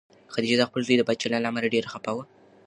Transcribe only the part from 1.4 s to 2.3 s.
له امله ډېره خفه وه.